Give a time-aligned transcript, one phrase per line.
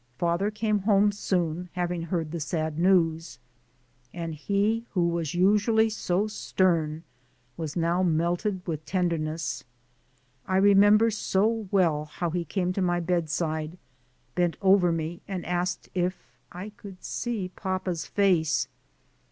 [0.17, 3.37] Father came home soon, having heard the sad news.
[4.11, 7.03] And he who was usually so stern
[7.55, 9.63] was now melted with tenderness.
[10.47, 13.77] I remember so well how he came to my bedside,
[14.33, 18.67] bent over me and asked if I could see "papa's face."